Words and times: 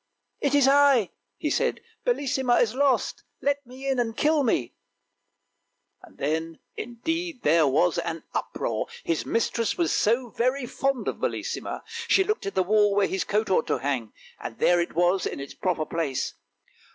"It 0.47 0.55
is 0.55 0.67
I," 0.67 1.11
he 1.37 1.51
said." 1.51 1.79
Bellissima 2.07 2.55
is 2.59 2.73
lost; 2.73 3.21
let 3.39 3.63
me 3.67 3.87
in 3.87 3.99
and 3.99 4.17
kill 4.17 4.41
me!" 4.41 4.73
Then, 6.09 6.57
indeed, 6.75 7.43
there 7.43 7.67
was 7.67 7.99
an 7.99 8.23
uproar, 8.33 8.87
his 9.03 9.27
mistress 9.27 9.77
was 9.77 9.91
so 9.91 10.29
very 10.29 10.65
fond 10.65 11.07
of 11.07 11.19
Bellissima; 11.21 11.83
she 12.07 12.23
looked 12.23 12.47
at 12.47 12.55
the 12.55 12.63
wall 12.63 12.95
where 12.95 13.05
his 13.05 13.23
coat 13.23 13.51
ought 13.51 13.67
to 13.67 13.77
hang, 13.77 14.11
and 14.39 14.57
there 14.57 14.81
it 14.81 14.95
was, 14.95 15.27
in 15.27 15.39
its 15.39 15.53
proper 15.53 15.85
place. 15.85 16.33